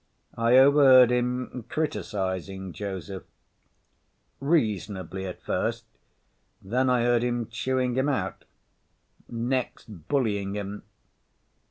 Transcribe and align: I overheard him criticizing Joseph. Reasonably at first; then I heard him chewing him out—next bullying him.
I 0.35 0.57
overheard 0.57 1.11
him 1.11 1.63
criticizing 1.69 2.73
Joseph. 2.73 3.23
Reasonably 4.39 5.27
at 5.27 5.43
first; 5.43 5.85
then 6.59 6.89
I 6.89 7.03
heard 7.03 7.23
him 7.23 7.45
chewing 7.51 7.93
him 7.93 8.09
out—next 8.09 10.07
bullying 10.07 10.55
him. 10.55 10.81